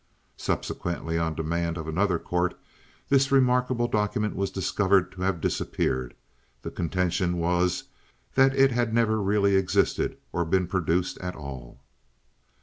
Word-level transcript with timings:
(Subsequently 0.37 1.19
on 1.19 1.35
demand 1.35 1.77
of 1.77 1.87
another 1.87 2.17
court 2.17 2.57
this 3.09 3.31
remarkable 3.31 3.87
document 3.87 4.35
was 4.35 4.49
discovered 4.49 5.11
to 5.11 5.21
have 5.21 5.39
disappeared; 5.39 6.15
the 6.63 6.71
contention 6.71 7.37
was 7.37 7.83
that 8.33 8.55
it 8.55 8.71
had 8.71 8.95
never 8.95 9.21
really 9.21 9.55
existed 9.55 10.17
or 10.33 10.43
been 10.43 10.65
produced 10.65 11.19
at 11.19 11.35
all.) 11.35 11.81